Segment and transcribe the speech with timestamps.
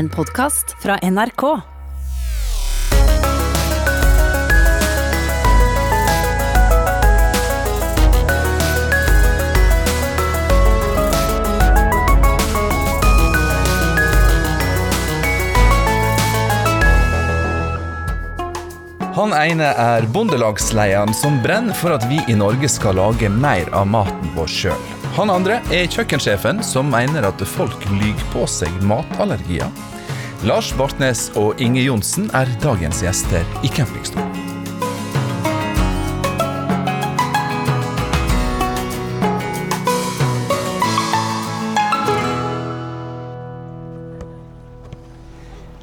[0.00, 1.42] En podkast fra NRK.
[19.14, 23.84] Han ene er bondelagslederen som brenner for at vi i Norge skal lage mer av
[23.92, 24.90] maten vår sjøl.
[25.20, 29.89] Han andre er kjøkkensjefen som mener at folk lyver på seg matallergier.
[30.40, 34.24] Lars Bartnes og Inge Johnsen er dagens gjester i Campingstol.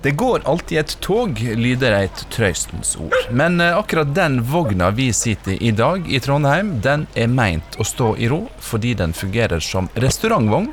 [0.01, 3.13] Det går alltid et tog, lyder et trøystens ord.
[3.29, 7.77] Men eh, akkurat den vogna vi sitter i i dag i Trondheim, den er meint
[7.77, 10.71] å stå i ro fordi den fungerer som restaurantvogn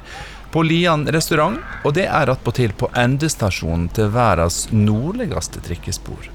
[0.55, 6.29] på Lian restaurant, og det er attpåtil på endestasjonen til verdens nordligste trikkespor.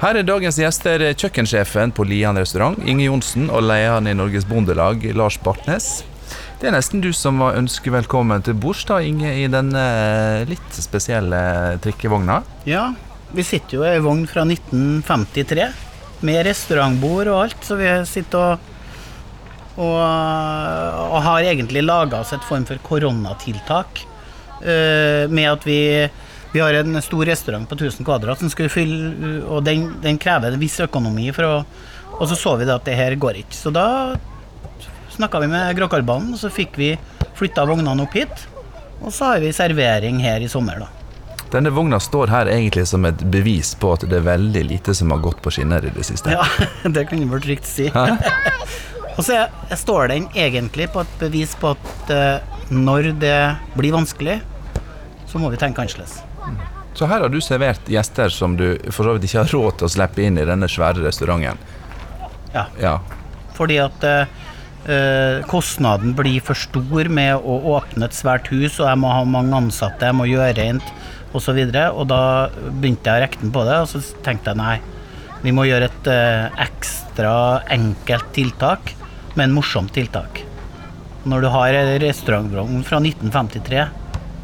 [0.00, 5.04] Her er dagens gjester kjøkkensjefen på Lian restaurant, Inge Johnsen, og lederen i Norges Bondelag,
[5.12, 5.90] Lars Bartnes.
[6.60, 9.84] Det er nesten du som var ønsket velkommen til bords, da, Inge, i denne
[10.48, 12.40] litt spesielle trikkevogna.
[12.68, 12.86] Ja,
[13.36, 15.68] vi sitter jo i ei vogn fra 1953
[16.24, 18.68] med restaurantbord og alt, så vi sitter og,
[19.76, 24.06] og, og har egentlig laga oss et form for koronatiltak.
[24.62, 26.08] eh, med at vi,
[26.52, 30.52] vi har en stor restaurant på 1000 kvadrat som skulle fylle, og den, den krever
[30.52, 31.54] en viss økonomi for å
[32.20, 33.56] Og så så vi at det her går ikke.
[33.56, 34.16] Så da
[35.14, 36.90] snakka vi med Gråkallbanen, og så fikk vi
[37.38, 38.42] flytta vognene opp hit.
[39.00, 40.88] Og så har vi servering her i sommer, da.
[41.50, 45.10] Denne vogna står her egentlig som et bevis på at det er veldig lite som
[45.10, 46.30] har gått på skinner i det siste.
[46.36, 46.44] Ja,
[46.94, 47.88] det kan du vel trygt si.
[49.20, 53.36] og så står den egentlig på et bevis på at eh, når det
[53.76, 54.38] blir vanskelig,
[55.28, 56.22] så må vi tenke annerledes.
[56.96, 59.88] Så her har du servert gjester som du for så vidt ikke har råd til
[59.88, 61.60] å slippe inn i denne svære restauranten.
[62.54, 62.64] Ja.
[62.80, 62.94] Ja.
[63.58, 64.32] Fordi at eh,
[64.88, 69.20] eh, kostnaden blir for stor med å åpne et svært hus, og jeg må ha
[69.28, 70.88] mange ansatte, jeg må gjøre rent
[71.36, 71.60] osv.
[71.60, 72.22] Og, så og da
[72.72, 74.78] begynte jeg å regne på det, og så tenkte jeg nei,
[75.44, 77.34] vi må gjøre et eh, ekstra
[77.76, 78.96] enkelt tiltak,
[79.34, 80.44] men morsomt tiltak.
[81.24, 83.82] Når du har en restaurantvogn fra 1953,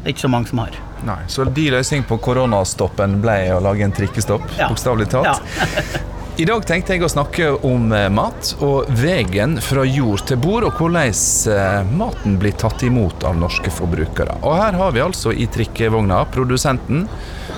[0.03, 0.75] det er ikke så mange som har.
[1.05, 4.69] Nei, Så din løsning på koronastoppen ble å lage en trikkestopp, Ja.
[4.69, 5.41] bokstavelig talt.
[6.37, 10.67] I dag tenkte jeg å snakke om eh, mat og veien fra jord til bord,
[10.67, 14.35] og hvordan eh, maten blir tatt imot av norske forbrukere.
[14.45, 17.07] Og her har vi altså i trikkevogna produsenten,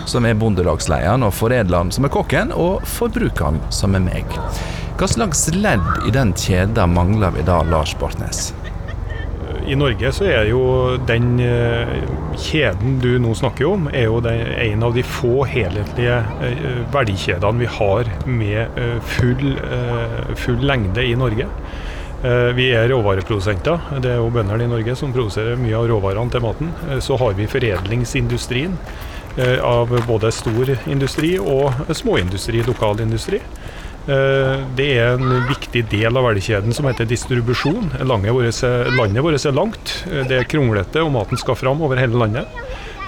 [0.08, 4.40] som er bondelagslederen, og foredleren, som er kokken, og forbrukeren, som er meg.
[5.00, 8.50] Hva slags ledd i den kjeda mangler vi da, Lars Bartnes?
[9.64, 10.60] I Norge så er jo
[11.08, 11.94] den eh,
[12.36, 17.72] kjeden du nå snakker om, er jo en av de få helhetlige eh, verdikjedene vi
[17.78, 19.56] har med eh, full,
[20.36, 21.48] full lengde i Norge.
[22.60, 23.94] Vi er råvareprodusenter.
[24.04, 26.74] Det er jo bøndene i Norge som produserer mye av råvarene til maten.
[27.00, 28.76] Så har vi foredlingsindustrien
[29.64, 33.40] av både stor industri og småindustri, lokal industri.
[34.10, 37.92] Eh, Det er en viktig del av verdikjeden som heter distribusjon.
[38.02, 42.48] Landet vårt er, langt, eh, det er kronglete, og maten skal fram over hele landet.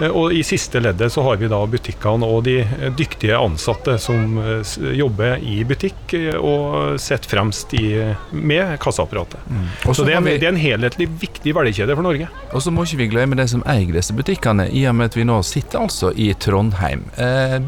[0.02, 3.98] Eh, Og I siste leddet så har vi da butikkene og de eh, dyktige ansatte
[4.02, 4.62] som eh,
[4.98, 7.86] jobber i butikk og sitter fremst i,
[8.32, 9.40] med kassaapparatet.
[9.48, 9.68] Mm.
[9.96, 12.28] Så det er, vi- det er en helhetlig viktig verdikjede for Norge.
[12.52, 15.18] Og så må ikke vi glemme de som eier disse butikkene, i og med at
[15.20, 17.06] vi nå sitter altså i Trondheim.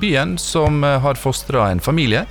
[0.02, 2.26] Byen som har fostra en familie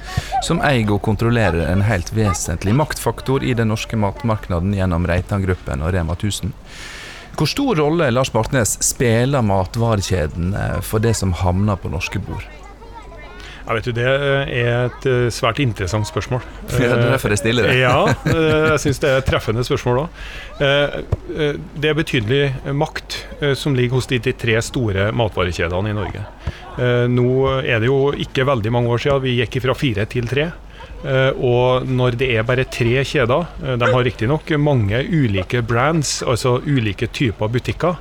[0.44, 5.94] som eier og kontrollerer en helt vesentlig maktfaktor i den norske matmarkedet gjennom Reitan-gruppen og
[5.94, 6.52] Rema 1000.
[7.38, 12.44] Hvor stor rolle Lars Bartnes spiller matvarekjeden eh, for det som havner på norske bord?
[13.62, 16.42] Ja, vet du, Det er et eh, svært interessant spørsmål.
[16.72, 17.76] Det er derfor jeg stiller det.
[17.84, 17.94] Ja,
[18.32, 20.24] eh, jeg syns det er et treffende spørsmål òg.
[20.62, 26.26] Det er betydelig makt eh, som ligger hos de, tre store matvarekjedene i Norge.
[26.78, 27.30] Eh, Nå
[27.62, 30.50] er det jo ikke veldig mange år siden vi gikk fra fire til tre.
[31.02, 36.22] Eh, Og når det er bare tre kjeder, eh, de har riktignok mange ulike brands,
[36.22, 37.96] altså ulike typer butikker,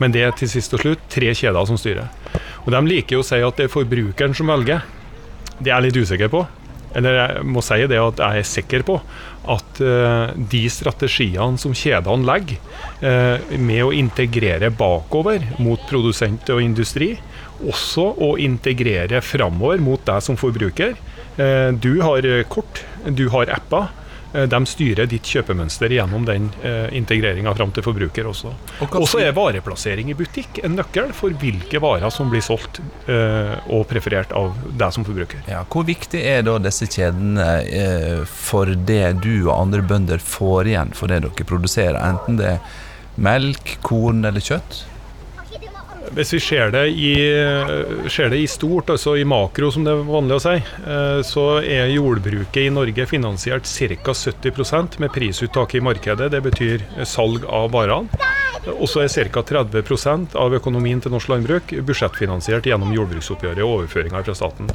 [0.00, 2.08] men det er til sist og slutt tre kjeder som styrer.
[2.64, 4.82] Og De liker jo å si at det er forbrukeren som velger.
[5.60, 6.46] Det er jeg litt usikker på.
[6.96, 9.00] Eller jeg må si det at jeg er sikker på
[9.52, 12.56] at eh, de strategiene som kjedene legger,
[13.60, 17.18] med å integrere bakover mot produsent og industri,
[17.60, 20.96] også å integrere framover mot deg som forbruker.
[21.36, 23.86] Eh, du har eh, kort, du har apper.
[24.34, 26.48] Eh, de styrer ditt kjøpemønster gjennom den
[26.96, 28.52] integreringa fram til forbruker også.
[28.86, 33.86] Og så er vareplassering i butikk en nøkkel for hvilke varer som blir solgt og
[33.90, 35.44] preferert av deg som forbruker.
[35.50, 40.92] Ja, hvor viktig er da disse kjedene for det du og andre bønder får igjen
[40.96, 42.76] for det dere produserer, enten det er
[43.16, 44.84] melk, korn eller kjøtt?
[46.14, 47.12] Hvis vi ser det, i,
[48.12, 51.44] ser det i stort, altså i makro som det er vanlig å si, eh, så
[51.62, 54.14] er jordbruket i Norge finansiert ca.
[54.14, 56.30] 70% med prisuttak i markedet.
[56.30, 58.08] Det betyr salg av varene.
[58.76, 59.42] Og så er ca.
[59.42, 64.70] 30% av økonomien til norsk landbruk budsjettfinansiert gjennom jordbruksoppgjøret og overføringer fra staten.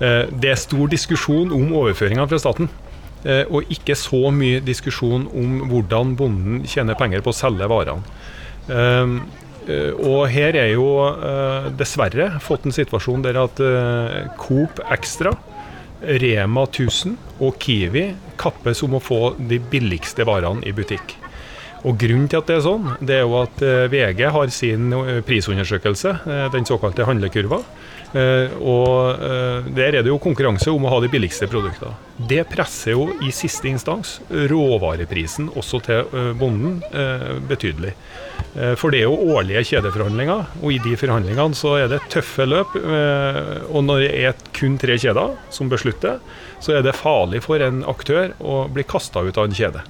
[0.00, 2.68] Eh, Det er stor diskusjon om overføringer fra staten.
[3.24, 8.02] eh, Og ikke så mye diskusjon om hvordan bonden tjener penger på å selge varene.
[9.64, 15.32] Eh, og her er jo eh, dessverre fått en situasjon der at eh, Coop Extra,
[16.04, 21.16] Rema 1000 og Kiwi kappes om å få de billigste varene i butikk.
[21.84, 23.62] Og Grunnen til at det er sånn, det er jo at
[23.92, 24.92] VG har sin
[25.28, 26.14] prisundersøkelse,
[26.52, 27.58] den såkalte handlekurva.
[28.64, 29.20] Og
[29.76, 31.92] Der er det jo konkurranse om å ha de billigste produktene.
[32.16, 36.80] Det presser jo i siste instans råvareprisen også til bonden
[37.52, 37.92] betydelig.
[38.56, 42.46] Eh, For det er jo årlige kjedeforhandlinger, og i de forhandlingene så er det tøffe
[42.46, 42.76] løp.
[42.76, 46.20] eh, Og når det er kun tre kjeder som beslutter,
[46.60, 49.82] så er det farlig for en aktør å bli kasta ut av en kjede.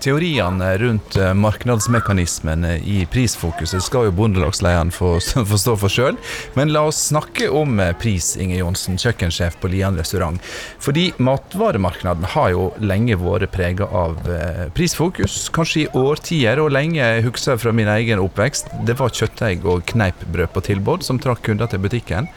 [0.00, 5.16] Teoriene rundt eh, markedsmekanismene i prisfokuset skal jo bondelagslederen få,
[5.64, 6.18] stå for sjøl,
[6.54, 10.42] men la oss snakke om eh, pris, Inge Johnsen, kjøkkensjef på Lian restaurant.
[10.82, 17.00] Fordi matvaremarkedet har jo lenge vært prega av eh, prisfokus, kanskje i årtier, og lenge
[17.00, 21.70] jeg fra min egen oppvekst, det var kjøttdeig og kneippbrød på tilbud som trakk kunder
[21.72, 22.28] til butikken.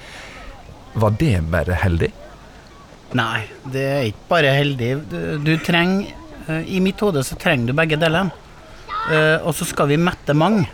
[1.00, 2.10] Var det bare heldig?
[3.18, 4.90] Nei, det er ikke bare heldig.
[5.10, 6.19] Du, du trenger eh,
[6.50, 8.34] I mitt hode så trenger du begge delene.
[9.10, 10.68] Eh, og så skal vi mette mange.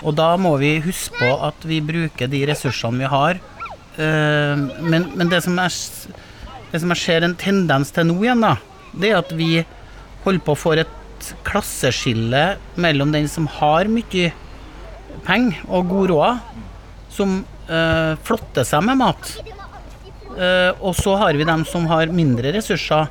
[0.00, 3.40] Og da må vi huske på at vi bruker de ressursene vi har.
[4.00, 6.16] Eh, men men det, som jeg,
[6.72, 8.56] det som jeg ser en tendens til nå igjen, da,
[8.94, 9.52] det er at vi
[10.24, 10.96] holder på å få et
[11.44, 14.30] klasseskille mellom den som har mye
[15.26, 16.50] penger og god råd,
[17.12, 19.34] som eh, flotter seg med mat.
[20.38, 23.10] Eh, og så har vi dem som har mindre ressurser,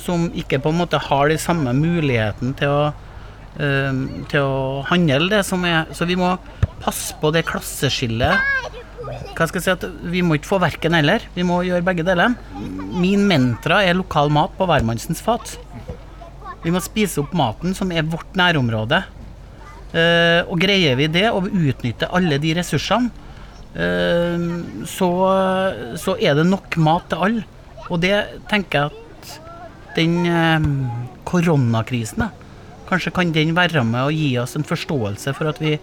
[0.00, 2.84] som ikke på en måte har de samme muligheten til å,
[3.58, 4.00] eh,
[4.30, 6.36] til å handle det som er Så vi må
[6.82, 8.36] passe på det klasseskillet.
[9.36, 12.04] Hva skal jeg si at Vi må ikke få verken eller, vi må gjøre begge
[12.06, 12.34] deler.
[12.96, 15.56] Min mentra er lokal mat på hvermannsens fat.
[16.64, 19.04] Vi må spise opp maten som er vårt nærområde.
[19.94, 23.12] Eh, og greier vi det, og vi utnytter alle de ressursene,
[23.78, 24.46] eh,
[24.84, 25.10] så,
[25.96, 27.44] så er det nok mat til alle.
[27.86, 28.16] Og det
[28.50, 29.05] tenker jeg at
[29.96, 30.66] den eh,
[31.28, 32.28] koronakrisen,
[32.86, 35.76] kanskje kan den være med å gi oss en forståelse for at vi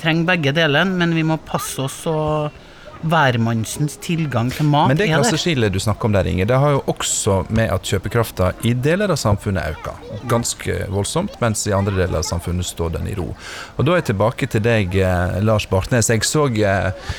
[0.00, 2.62] trenger begge delene, men vi må passe oss og
[3.04, 6.82] hvermannsens tilgang til mat Men det klasseskillet du snakker om der, Inge, det har jo
[6.90, 10.00] også med at kjøpekrafta i deler av samfunnet øker.
[10.30, 13.30] Ganske voldsomt, mens i andre deler av samfunnet står den i ro.
[13.76, 16.08] Og da er jeg tilbake til deg, eh, Lars Bartnes.
[16.08, 17.12] Jeg så eh,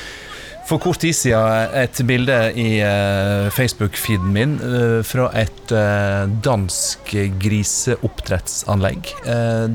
[0.66, 7.12] for kort tid siden et bilde i eh, Facebook-feeden min eh, fra et eh, dansk
[7.42, 9.12] griseoppdrettsanlegg.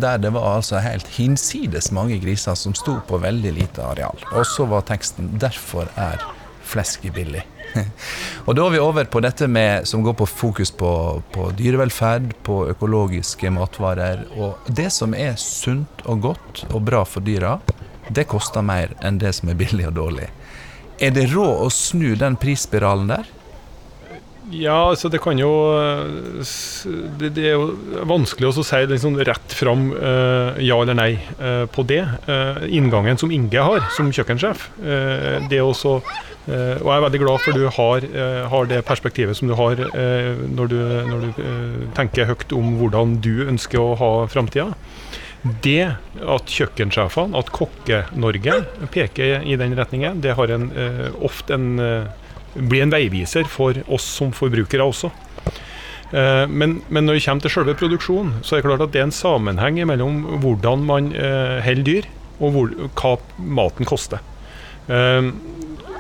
[0.02, 4.20] der det var altså helt hinsides mange griser som sto på veldig lite areal.
[4.34, 6.20] Og så var teksten 'Derfor er
[6.64, 7.48] flesket billig'.
[8.48, 12.34] og da er vi over på dette med, som går på fokus på, på dyrevelferd,
[12.44, 14.28] på økologiske matvarer.
[14.36, 17.60] Og det som er sunt og godt og bra for dyra,
[18.12, 20.28] det koster mer enn det som er billig og dårlig.
[21.02, 23.30] Er det råd å snu den prisspiralen der?
[24.52, 26.50] Ja, altså det kan jo eh,
[27.20, 31.64] Det, det er jo vanskelig å si liksom rett fram eh, ja eller nei eh,
[31.72, 32.02] på det.
[32.68, 34.68] Inngangen som Inge har som kjøkkensjef,
[35.50, 38.06] det også Og jeg er veldig glad for du har,
[38.52, 40.78] har det perspektivet som du har når du,
[41.08, 41.42] når du
[41.98, 44.72] tenker høyt om hvordan du ønsker å ha framtida.
[45.42, 45.88] Det
[46.22, 48.60] at kjøkkensjefene, at Kokke-Norge
[48.94, 52.06] peker i den retningen, det har en, eh, ofte en eh,
[52.54, 55.10] blir en veiviser for oss som forbrukere også.
[56.14, 59.02] Eh, Men, men når det kommer til selve produksjonen, så er det klart at det
[59.02, 61.10] er en sammenheng mellom hvordan man
[61.66, 62.06] holder dyr,
[62.40, 62.70] og hvor,
[63.02, 64.20] hva maten koster.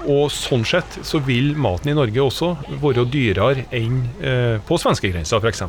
[0.09, 4.01] Og sånn sett så vil maten i Norge også være dyrere enn
[4.65, 5.61] på svenskegrensa f.eks.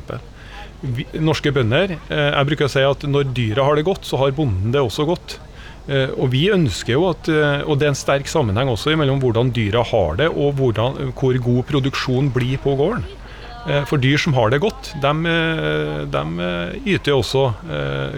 [0.83, 4.19] Vi, norske bønder eh, Jeg bruker å si at når dyra har det godt, så
[4.19, 5.39] har bonden det også godt.
[5.87, 9.23] Eh, og vi ønsker jo at eh, Og det er en sterk sammenheng også mellom
[9.23, 13.07] hvordan dyra har det, og hvordan, hvor god produksjon blir på gården.
[13.87, 15.33] For dyr som har det godt, de,
[16.11, 16.47] de
[16.83, 17.45] yter også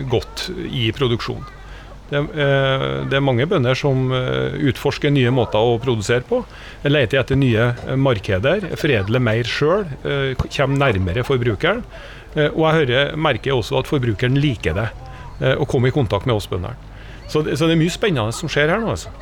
[0.09, 1.43] godt i produksjon.
[2.09, 6.41] Det, det, er mange bønder som utforsker nye måter å produsere på.
[6.89, 7.69] Leter etter nye
[8.01, 9.85] markeder, foredler mer sjøl,
[10.49, 11.85] kommer nærmere forbrukeren.
[12.35, 14.89] Og jeg hører, merker også at forbrukeren liker det,
[15.55, 16.75] å komme i kontakt med oss bøndene.
[17.29, 18.91] Så, så, det er mye spennende som skjer her nå.
[18.95, 19.13] altså.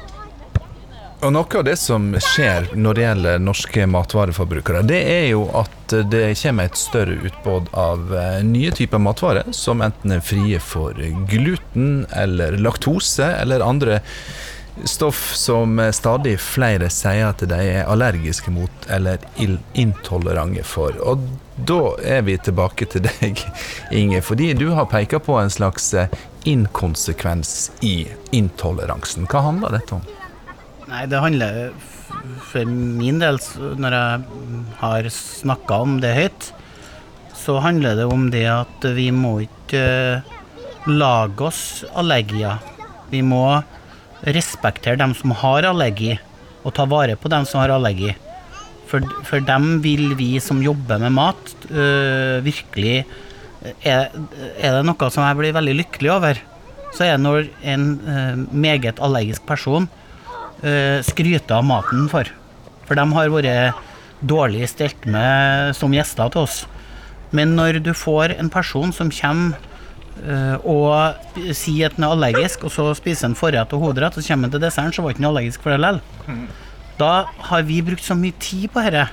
[1.23, 5.95] Og Noe av det som skjer når det gjelder norske matvareforbrukere, det er jo at
[6.11, 10.99] det kommer et større utbåd av eh, nye typer matvarer, som enten er frie for
[11.31, 14.00] gluten eller laktose eller andre
[14.88, 20.97] stoff som stadig flere sier at de er allergiske mot eller intolerante for.
[21.07, 21.23] Og
[21.56, 23.40] da er vi tilbake til deg,
[23.92, 26.12] Inge, fordi du har peka på en slags eh,
[26.49, 29.28] inkonsekvens i intoleransen.
[29.30, 30.06] Hva handler dette om?
[30.88, 31.73] Nei, det handler
[32.52, 33.38] for min del,
[33.80, 36.49] når jeg har snakka om det høyt,
[37.37, 40.35] så handler det om det at vi må ikke uh,
[40.87, 41.62] lage oss
[41.99, 42.61] allergier.
[43.11, 43.44] Vi må
[44.23, 46.14] respektere dem som har allergi,
[46.62, 48.12] og ta vare på dem som har allergi.
[48.92, 52.99] For, for dem vil vi som jobber med mat, uh, virkelig
[53.80, 56.40] er, er, det noe som jeg blir veldig lykkelig over,
[56.92, 62.28] så er det når en uh, meget allergisk person uh, skryter av maten for.
[62.84, 63.80] For de har vært
[64.22, 66.62] dårlig stelt med som gjester til oss.
[67.32, 69.56] Men når du får en person som kommer
[70.26, 74.20] uh, og sier at han er allergisk, og så spiser han forrett og hovedrett, og
[74.20, 76.02] så kommer han til desserten, så var ikke allergisk for det likevel.
[77.02, 79.09] Da har vi brukt så mye tid på dette.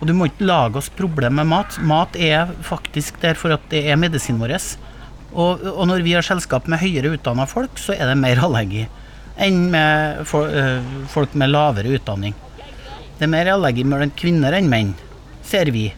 [0.00, 1.78] Og du må ikke lage oss problemer med mat.
[1.86, 4.56] Mat er faktisk der for at det er medisinen vår.
[5.34, 8.86] Og, og når vi har selskap med høyere utdanna folk, så er det mer allergi
[9.34, 12.36] enn med folk med lavere utdanning.
[13.18, 14.92] Det er mer allergi mellom kvinner enn menn,
[15.42, 15.88] ser vi.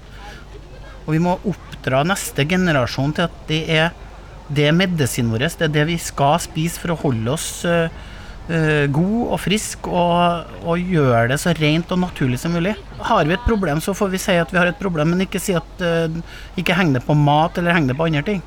[1.04, 3.90] Og vi må oppdra neste generasjon til at det er,
[4.48, 7.92] det medisinen vår, det er det vi skal spise for å holde oss uh,
[8.46, 12.76] god og frisk og, og, gjøre det så rent og naturlig som mulig.
[13.02, 15.42] Har vi et problem, så får vi si at vi har et problem, men ikke
[15.42, 16.20] si at uh,
[16.58, 18.44] ikke heng det på mat eller heng det på andre ting.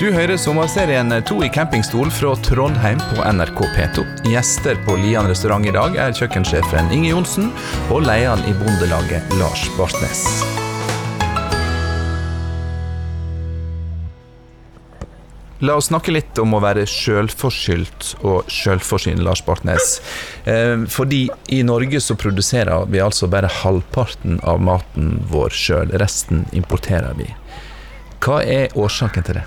[0.00, 4.04] Du hører sommerserien To i campingstol fra Trondheim på NRK P2.
[4.32, 7.52] Gjester på Lian restaurant i dag er kjøkkensjefen Inge Johnsen
[7.92, 10.24] og lederen i Bondelaget Lars Bartnes.
[15.60, 19.98] La oss snakke litt om å være sjølforskyldt og sjølforsynt, Lars Bartnes.
[20.48, 25.92] Eh, fordi i Norge så produserer vi altså bare halvparten av maten vår sjøl.
[26.00, 27.28] Resten importerer vi.
[28.24, 29.46] Hva er årsaken til det?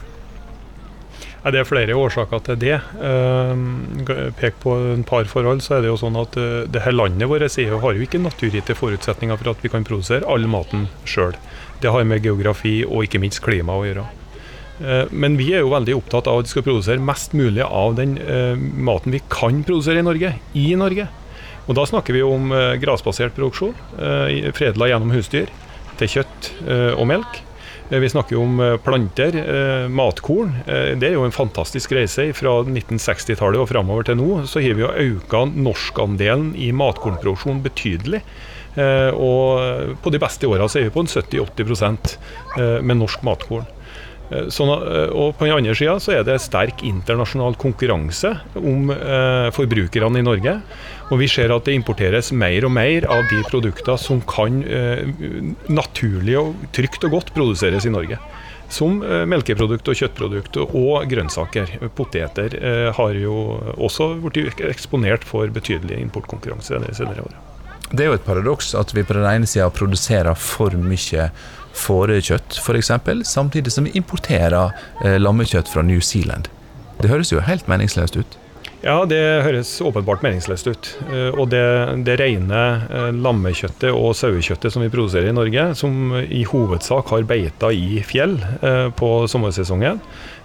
[1.43, 2.77] Det er flere årsaker til det.
[3.01, 6.95] Uh, pek på en par forhold, så er det jo sånn at uh, det her
[6.95, 11.35] landet vårt har jo ikke naturgitte forutsetninger for at vi kan produsere all maten sjøl.
[11.83, 14.07] Det har med geografi og ikke minst klima å gjøre.
[14.83, 17.95] Uh, men vi er jo veldig opptatt av at vi skal produsere mest mulig av
[17.99, 18.17] den
[18.83, 21.07] maten vi kan produsere i Norge, i Norge.
[21.63, 23.71] Og da snakker vi om grasbasert produksjon,
[24.51, 25.47] fredla gjennom husdyr,
[25.95, 26.49] til kjøtt
[26.99, 27.39] og melk.
[27.89, 30.53] Eh, vi snakker om eh, planter, eh, matkorn.
[30.65, 32.29] Det er jo en fantastisk reise.
[32.37, 38.23] Fra 1960-tallet og framover til nå så har vi jo økt norskandelen i matkornproduksjon betydelig.
[38.73, 42.15] Og på de beste åra så er vi på en 70-80%
[42.81, 43.67] med norsk matkorn.
[44.53, 50.21] Sånn, og på den andre sida så er det sterk internasjonal konkurranse om eh, forbrukerne
[50.21, 50.57] i Norge.
[51.11, 55.03] Og vi ser at det importeres mer og mer av de produkter som kan eh,
[55.69, 58.19] naturlig og trygt og godt produseres i Norge.
[58.73, 61.75] Som eh, melkeprodukt og kjøttprodukt og grønnsaker.
[61.97, 63.35] Poteter eh, har jo
[63.75, 67.49] også blitt eksponert for betydelig importkonkurranse de senere årene.
[67.93, 71.27] Det er jo et paradoks at vi på den ene sida produserer for mye
[71.73, 72.91] fårekjøtt f.eks.,
[73.27, 76.49] samtidig som vi importerer eh, lammekjøtt fra New Zealand.
[77.01, 78.39] Det høres jo helt meningsløst ut.
[78.83, 80.89] Ja, det høres åpenbart meningsløst ut.
[81.07, 81.63] Eh, og det,
[82.03, 87.23] det rene eh, lammekjøttet og sauekjøttet som vi produserer i Norge, som i hovedsak har
[87.29, 90.03] beita i fjell eh, på sommersesongen,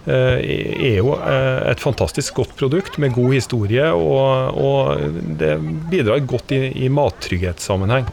[0.09, 5.51] er jo et fantastisk godt produkt med god historie, og, og det
[5.91, 8.07] bidrar godt i, i mattrygghetssammenheng.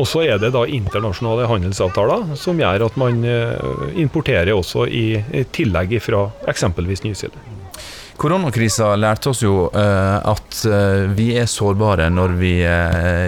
[0.00, 3.20] Og så er det da internasjonale handelsavtaler som gjør at man
[4.00, 5.06] importerer også i,
[5.52, 7.60] tillegg fra eksempelvis New Zealand.
[8.20, 12.52] Koronakrisa lærte oss jo uh, at uh, vi er sårbare når vi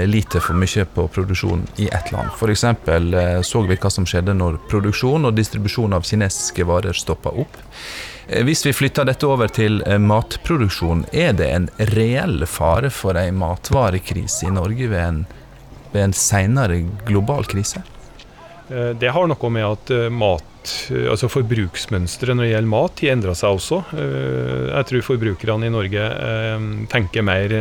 [0.04, 2.28] liter for mye på produksjon i ett land.
[2.36, 2.64] F.eks.
[2.84, 7.56] Uh, så vi hva som skjedde når produksjon og distribusjon av kinesiske varer stoppa opp.
[8.44, 14.46] Hvis vi flytter dette over til matproduksjon, er det en reell fare for en matvarekrise
[14.46, 15.24] i Norge ved en
[15.92, 17.82] ved en seinere global krise?
[18.72, 23.02] Eh, det har noe med at eh, mat, eh, altså forbruksmønsteret når det gjelder mat,
[23.02, 23.80] har endra seg også.
[23.92, 26.08] Jeg tror forbrukerne i Norge
[26.92, 27.56] tenker mer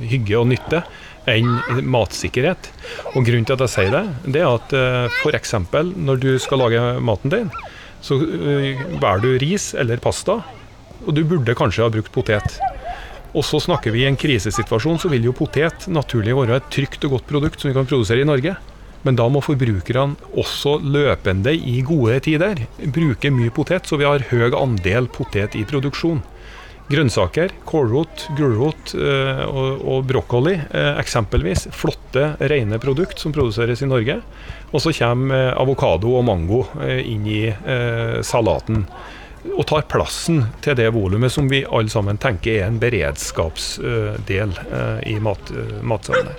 [0.00, 0.84] hygge og nytte
[1.28, 2.70] enn matsikkerhet.
[3.12, 4.04] Og Grunnen til at jeg sier det,
[4.36, 4.72] det er at
[5.20, 5.54] f.eks.
[5.98, 7.52] når du skal lage maten din,
[8.00, 10.38] så velger du ris eller pasta,
[11.04, 12.56] og du burde kanskje ha brukt potet.
[13.30, 17.04] Og så snakker vi i en krisesituasjon, så vil jo potet naturlig være et trygt
[17.06, 18.56] og godt produkt som vi kan produsere i Norge.
[19.06, 24.26] Men da må forbrukerne også løpende i gode tider bruke mye potet, så vi har
[24.28, 26.20] høy andel potet i produksjon.
[26.90, 31.68] Grønnsaker, kålrot, gulrot eh, og, brokkoli eh, eksempelvis.
[31.70, 34.16] Flotte, rene produkt som produseres i Norge.
[34.72, 37.44] Og så kommer eh, avokado og mango inn i
[38.26, 38.82] salaten.
[39.56, 44.98] Og tar plassen til det volumet som vi alle sammen tenker er en beredskapsdel eh,
[45.08, 46.36] i mat, matsammenheng.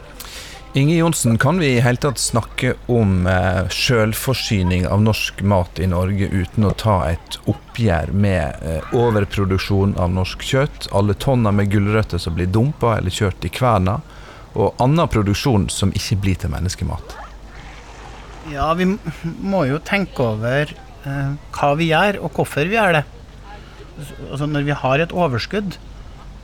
[0.74, 5.88] Inge Johnsen, kan vi i hele tatt snakke om eh, selvforsyning av norsk mat i
[5.92, 11.74] Norge uten å ta et oppgjør med eh, overproduksjon av norsk kjøtt, alle tonner med
[11.74, 13.98] gulrøtter som blir dumpa eller kjørt i kverna,
[14.54, 17.18] og annen produksjon som ikke blir til menneskemat?
[18.54, 18.88] Ja, vi
[19.44, 20.72] må jo tenke over
[21.08, 23.06] eh, hva vi gjør, og hvorfor vi gjør det.
[24.32, 25.78] Altså, når vi har et overskudd,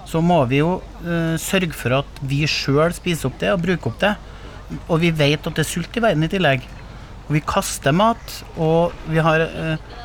[0.07, 3.91] så må vi jo eh, sørge for at vi sjøl spiser opp det og bruker
[3.91, 4.15] opp det.
[4.87, 6.65] Og vi vet at det er sult i verden i tillegg.
[7.27, 9.95] Og vi kaster mat, og vi har eh,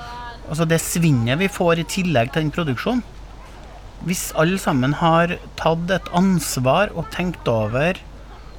[0.42, 3.00] Altså det svinnet vi får i tillegg til den produksjonen.
[4.04, 8.00] Hvis alle sammen har tatt et ansvar og tenkt over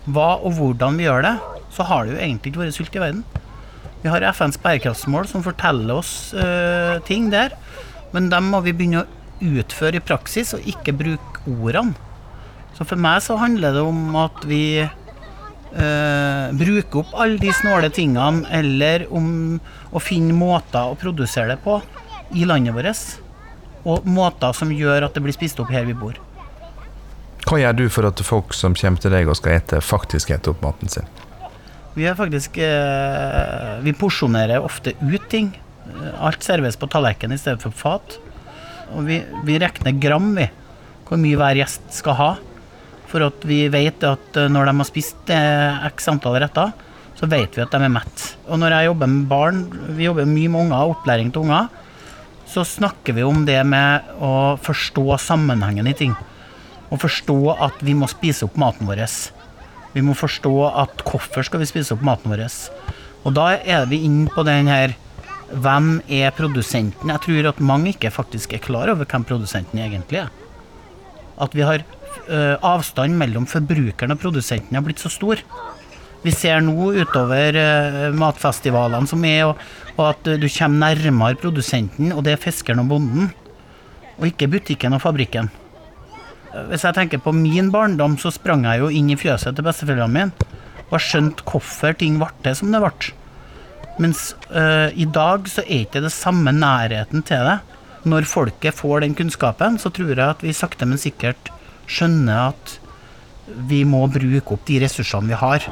[0.07, 1.33] hva og hvordan vi gjør det,
[1.75, 3.25] så har det jo egentlig ikke vært sult i verden.
[4.03, 7.55] Vi har FNs bærekraftsmål som forteller oss uh, ting der,
[8.11, 11.95] men dem må vi begynne å utføre i praksis, og ikke bruke ordene.
[12.75, 17.93] Så for meg så handler det om at vi uh, bruker opp alle de snåle
[17.95, 19.59] tingene, eller om
[19.95, 21.79] å finne måter å produsere det på
[22.35, 23.07] i landet vårt.
[23.87, 26.19] Og måter som gjør at det blir spist opp her vi bor.
[27.47, 30.51] Hva gjør du for at folk som kommer til deg og skal ete, faktisk eter
[30.51, 31.07] opp maten sin?
[31.93, 35.51] Vi er faktisk eh, Vi porsjonerer ofte ut ting.
[36.17, 38.17] Alt serveres på tallerken i stedet for fat.
[38.93, 40.47] Og vi, vi regner gram, vi.
[41.07, 42.31] Hvor mye hver gjest skal ha.
[43.11, 46.73] For at vi vet at eh, når de har spist eh, x antall retter,
[47.13, 48.25] så vet vi at de er mett.
[48.49, 51.69] Og når jeg jobber med barn, vi jobber mye med unger, opplæring til unger,
[52.49, 56.17] så snakker vi om det med å forstå sammenhengen i ting.
[56.89, 59.05] Og forstå at vi må spise opp maten vår.
[59.93, 60.53] Vi må forstå
[60.83, 62.45] at hvorfor skal vi spise opp maten vår.
[63.23, 64.95] Og da er vi inne på den her
[65.53, 67.11] hvem er produsenten?
[67.11, 70.31] Jeg tror at mange ikke faktisk er klar over hvem produsenten egentlig er.
[71.41, 75.41] At vi har uh, avstand mellom forbrukeren og produsenten har blitt så stor.
[76.23, 79.61] Vi ser nå utover uh, matfestivalene som er, og,
[79.97, 83.33] og at uh, du kommer nærmere produsenten, og det er fiskeren og bonden.
[84.17, 85.51] Og ikke butikken og fabrikken.
[86.69, 90.13] Hvis jeg tenker på min barndom, så sprang jeg jo inn i fjøset til besteforeldrene
[90.13, 90.49] mine
[90.93, 93.13] og skjønte hvorfor ting ble det som det ble.
[94.03, 97.57] Mens øh, i dag så er ikke det samme nærheten til det.
[98.09, 101.49] Når folket får den kunnskapen, så tror jeg at vi sakte, men sikkert
[101.89, 102.77] skjønner at
[103.69, 105.65] vi må bruke opp de ressursene vi har.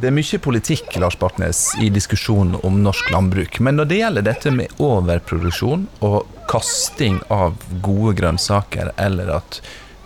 [0.00, 3.60] Det er mye politikk Lars Bartnes, i diskusjonen om norsk landbruk.
[3.60, 9.60] Men når det gjelder dette med overproduksjon og kasting av gode grønnsaker, eller at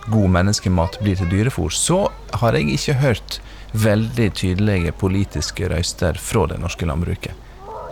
[0.07, 2.05] god menneskemat blir til dyrefôr, så
[2.41, 3.39] har jeg ikke hørt
[3.77, 7.33] veldig tydelige politiske røyster fra det norske landbruket.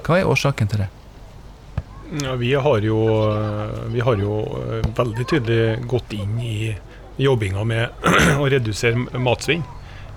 [0.05, 0.91] Hva er årsaken til det?
[2.21, 2.99] Ja, vi, har jo,
[3.91, 6.75] vi har jo eh, veldig tydelig gått inn i
[7.17, 8.05] jobbinga med
[8.41, 9.65] å redusere matsvinn.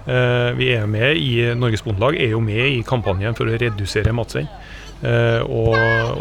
[0.09, 4.15] Eh, vi er med i Norges Bondelag er jo med i kampanjen for å redusere
[4.17, 4.49] matsvinn.
[5.05, 5.77] Eh, og,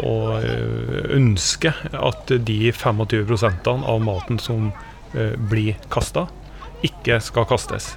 [0.06, 4.70] og ønsker at de 25% av maten som
[5.48, 6.26] blir kasta,
[6.84, 7.94] ikke skal kastes.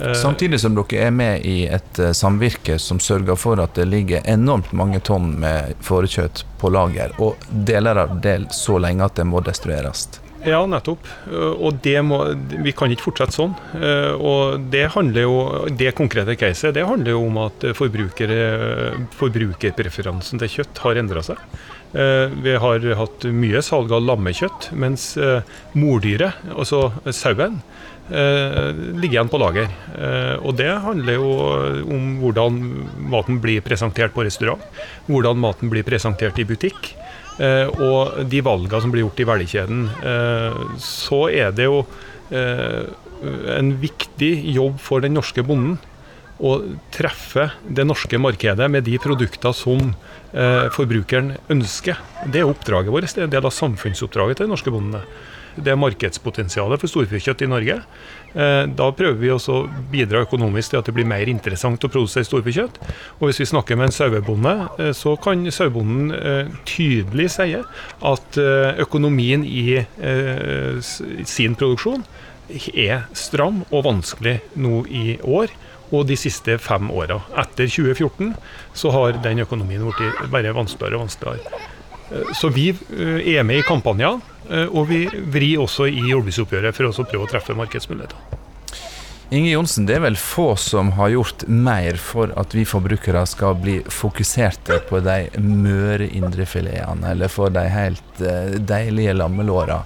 [0.00, 3.88] Eh, Samtidig som dere er med i et eh, samvirke som sørger for at det
[3.88, 9.20] ligger enormt mange tonn med fårekjøtt på lager, og deler av det så lenge at
[9.20, 10.08] det må destrueres.
[10.46, 11.06] Ja, nettopp.
[11.30, 12.18] Eh, og må,
[12.64, 13.54] vi kan ikke fortsette sånn.
[14.20, 15.34] Og det jo,
[15.68, 21.38] det konkrete caset det handler jo om at forbrukerpreferansen til kjøtt har endra seg.
[21.90, 25.18] Vi har hatt mye salg av lammekjøtt, mens
[25.74, 27.58] mordyret, altså sauen,
[28.10, 29.68] Eh, ligger igjen på lager.
[29.94, 31.28] Eh, og det handler jo
[31.86, 32.56] om hvordan
[33.12, 34.64] maten blir presentert på restaurant,
[35.06, 36.90] hvordan maten blir presentert i butikk.
[37.40, 39.86] Eh, og de valgene som blir gjort i verdikjeden.
[40.78, 41.84] så er det jo
[42.30, 45.78] en viktig jobb for den norske bonden
[46.40, 46.54] å
[46.94, 49.92] treffe det norske markedet med de produkter som
[50.32, 52.00] eh, forbrukeren ønsker.
[52.32, 53.10] Det er oppdraget vårt.
[53.12, 55.04] Det er en del av samfunnsoppdraget til de norske bondene.
[55.56, 57.80] Det markedspotensialet for storfekjøtt i Norge.
[58.30, 61.90] Eh, da prøver vi også å bidra økonomisk til at det blir mer interessant å
[61.90, 62.78] produsere storfekjøtt.
[63.18, 68.36] Og hvis vi snakker med en sauebonde, eh, så kan sauebonden eh, tydelig si at
[68.80, 69.80] økonomien i
[71.26, 72.02] sin produksjon
[72.74, 75.52] er stram og vanskelig nå i år
[75.90, 77.20] og de siste fem åra.
[77.42, 78.34] Etter 2014
[78.78, 81.62] så har den økonomien blitt bare vanskeligere og vanskeligere.
[82.34, 84.18] Så vi er med i kampanjer,
[84.50, 88.38] og vi vrir også i jordbruksoppgjøret for å prøve å treffe markedsmuligheter.
[89.30, 93.54] Inge Johnsen, det er vel få som har gjort mer for at vi forbrukere skal
[93.62, 98.24] bli fokuserte på de møre indrefiletene, eller for de helt
[98.66, 99.84] deilige lammelåra.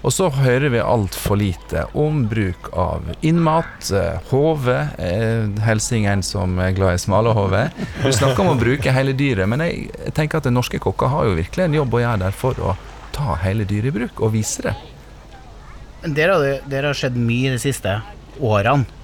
[0.00, 3.92] Og så hører vi altfor lite om bruk av innmat,
[4.32, 4.76] hode.
[5.62, 7.66] Helsing en som er glad i smale hode.
[8.00, 11.38] Du snakker om å bruke hele dyret, men jeg tenker at norske kokker har jo
[11.38, 12.74] virkelig en jobb å gjøre der for å
[13.20, 14.74] ta hele dyret i bruk og vise det.
[16.16, 17.98] Der har det, har skjedd mye de siste
[18.40, 18.96] årene.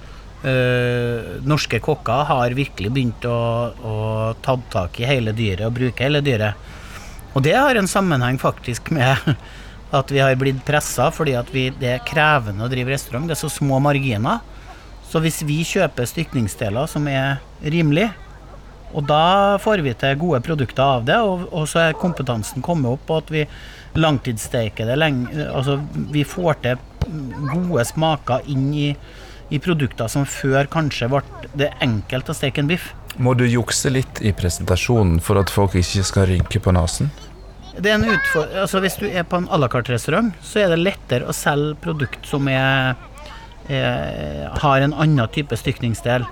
[0.46, 3.38] Uh, norske kokker har virkelig begynt å,
[3.72, 3.94] å
[4.44, 6.54] ta tak i hele dyret og bruke hele dyret.
[7.34, 9.16] Og det har en sammenheng faktisk med
[9.96, 13.26] at vi har blitt pressa fordi vi, det er krevende å drive restaurant.
[13.28, 14.44] Det er så små marginer.
[15.06, 18.08] Så hvis vi kjøper stykningsdeler som er rimelig,
[18.96, 22.96] og da får vi til gode produkter av det, og, og så er kompetansen kommet
[22.96, 23.44] opp, og at vi
[23.96, 25.78] langtidssteiker det lenge Altså
[26.12, 26.82] vi får til
[27.52, 28.88] gode smaker inn i,
[29.52, 31.22] i produkter som før kanskje ble
[31.56, 32.90] det enkelt å steke en biff.
[33.16, 37.12] Må du jukse litt i presentasjonen for at folk ikke skal rynke på nesen?
[37.76, 40.72] Det er en utfordring altså Hvis du er på en à la carte-restaurant, så er
[40.72, 42.96] det lettere å selge produkt som er,
[43.68, 46.24] er, har en annen type stykningsdel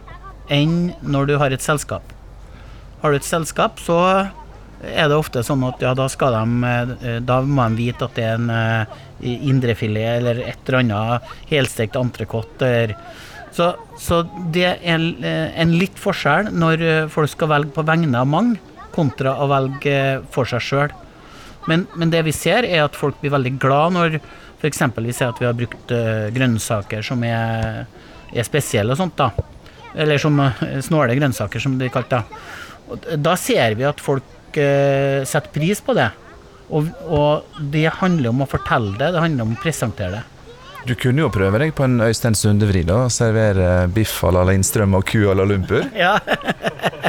[0.52, 2.04] enn når du har et selskap.
[3.04, 3.98] Har du et selskap, så
[4.80, 8.16] er det ofte sånn at ja, da skal de eh, Da må de vite at
[8.16, 12.70] det er en uh, indrefilet eller et eller annet helstekt entrecôte.
[13.52, 14.22] Så, så,
[14.56, 18.56] det er eh, en litt forskjell når folk skal velge på vegne av mange,
[18.96, 20.96] kontra å velge for seg sjøl.
[21.68, 24.18] Men, men, det vi ser, er at folk blir veldig glad når
[24.62, 24.84] f.eks.
[24.96, 25.92] vi ser at vi har brukt
[26.34, 27.84] grønnsaker som er,
[28.32, 29.20] er, spesielle og sånt.
[29.20, 29.28] da.
[29.92, 30.40] Eller som
[30.88, 32.30] snåle grønnsaker, som det kalte kalt.
[32.32, 36.10] Da og Da ser vi at folk eh, setter pris på det.
[36.74, 40.22] Og, og, det handler om å fortelle det, det handler om å presentere det.
[40.84, 43.06] Du kunne jo prøve deg på en Øystein Sundevri, da.
[43.12, 45.86] Servere biff à la Lindstrøm og ku à la Lumpur.
[46.04, 46.18] Ja.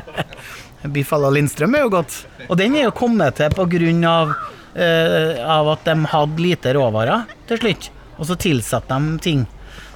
[0.96, 2.22] biff à la Lindstrøm er jo godt.
[2.48, 3.68] Og den er jo kommet til pga.
[3.76, 4.36] grunn av
[4.76, 7.90] at de hadde lite råvarer til slutt.
[8.20, 9.46] Og så tilsatte de ting.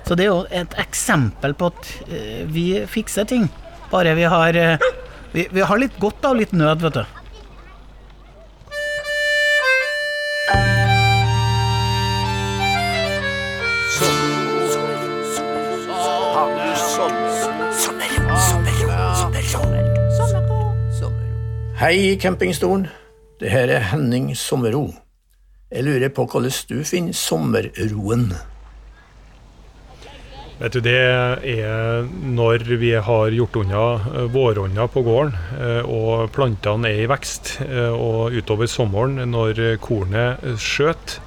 [0.07, 3.45] Så det er jo et eksempel på at eh, vi fikser ting.
[3.91, 4.87] Bare vi har uh,
[5.31, 7.05] vi, vi, har litt godt av litt nød, vet du.
[21.79, 22.89] Hei, campingstolen.
[23.39, 24.89] Det her er Henning Sommerro.
[25.71, 28.33] Jeg lurer på hvordan du finner sommerroen?
[30.59, 36.33] Vet du, Det er når vi har gjort unna eh, våronna på gården eh, og
[36.35, 37.53] plantene er i vekst.
[37.63, 41.19] Eh, og utover sommeren når kornet skjøt,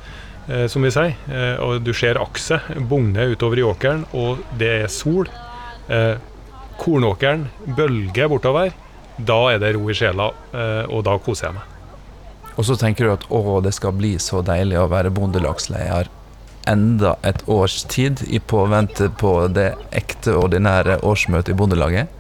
[0.68, 1.12] som vi sier,
[1.62, 5.28] og du ser akset bugne utover i åkeren, og det er sol.
[6.82, 7.44] Kornåkeren
[7.78, 8.72] bølger bortover.
[9.22, 10.32] Da er det ro i sjela,
[10.90, 11.78] og da koser jeg meg.
[12.56, 16.10] Og så tenker du at å, det skal bli så deilig å være bondelagsleder
[16.70, 22.18] enda et års tid i påvente på det ekte, ordinære årsmøtet i Bondelaget?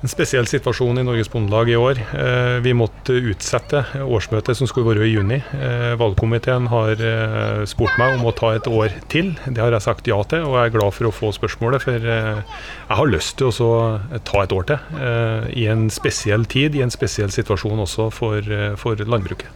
[0.00, 1.98] En spesiell situasjon i Norges Bondelag i år.
[2.16, 5.36] Eh, vi måtte utsette årsmøtet som skulle være i juni.
[5.52, 9.34] Eh, valgkomiteen har eh, spurt meg om å ta et år til.
[9.44, 11.84] Det har jeg sagt ja til, og jeg er glad for å få spørsmålet.
[11.84, 13.70] For jeg har lyst til å
[14.24, 14.90] ta et år til.
[15.52, 19.52] I en spesiell tid, i en spesiell situasjon også for, for landbruket.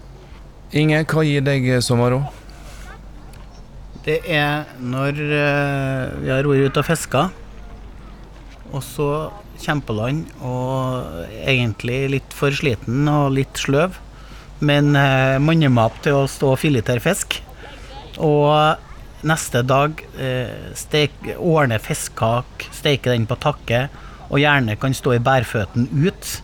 [0.76, 2.20] Inge, hva gir deg sommerro?
[4.04, 7.22] Det er når uh, vi har vært ute og fiska,
[8.74, 9.08] og så
[9.62, 13.96] kommer på land og egentlig litt for sliten og litt sløv,
[14.60, 17.38] men uh, mannemap til å stå og filetere fisk.
[18.20, 23.86] Og neste dag uh, stek, ordne fiskekake, steke den på takke,
[24.28, 26.34] og gjerne kan stå i bærføtten ut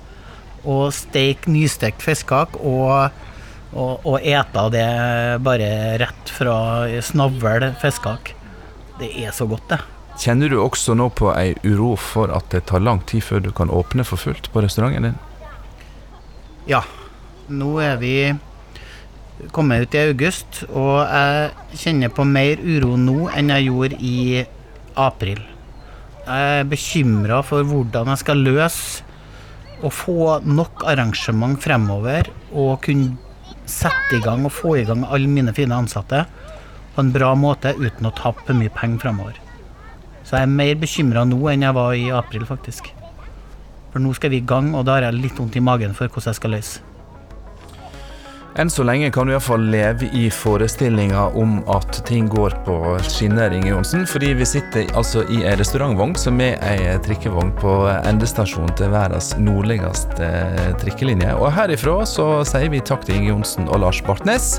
[0.64, 3.29] og steke nystekt fiskekake og
[3.70, 4.88] og, og ete det
[5.46, 5.70] bare
[6.02, 6.56] rett fra
[7.04, 8.35] snavl fiskehakk.
[9.00, 9.80] Det er så godt, det.
[10.20, 13.50] Kjenner du også nå på ei uro for at det tar lang tid før du
[13.56, 15.20] kan åpne for fullt på restauranten din?
[16.68, 16.83] Ja.
[17.50, 18.14] Nå er vi
[19.54, 24.18] kommet ut i august, og jeg kjenner på mer uro nå enn jeg gjorde i
[25.00, 25.40] april.
[26.26, 29.06] Jeg er bekymra for hvordan jeg skal løse
[29.80, 33.16] å få nok arrangement fremover og kunne
[33.68, 36.25] sette i gang og få i gang alle mine fine ansatte
[36.94, 39.38] på en bra måte uten å tape mye penger fremover.
[40.25, 42.92] Så jeg er mer bekymra nå enn jeg var i april, faktisk.
[43.90, 46.11] For nå skal vi i gang, og da har jeg litt vondt i magen for
[46.11, 46.89] hvordan jeg skal løse.
[48.59, 53.53] Enn så lenge kan du iallfall leve i forestillinga om at ting går på skinner,
[53.55, 54.03] Inge Johnsen.
[54.11, 59.31] Fordi vi sitter altså i ei restaurantvogn som er ei trikkevogn på endestasjonen til verdens
[59.39, 60.31] nordligste
[60.83, 61.37] trikkelinje.
[61.39, 64.57] Og herifra så sier vi takk til Inge Johnsen og Lars Bartnes,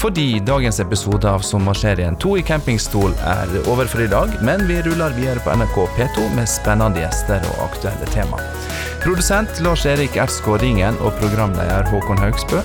[0.00, 4.32] fordi dagens episode av sommerserien 2 i campingstol er over for i dag.
[4.46, 8.40] Men vi ruller videre på NRK P2 med spennende gjester og aktuelle tema.
[9.04, 12.64] Produsent Lars Erik Ertsgaard Ringen og programleder Håkon Haugsbø